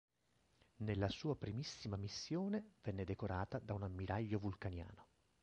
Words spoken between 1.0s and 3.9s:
sua primissima missione venne decorata da un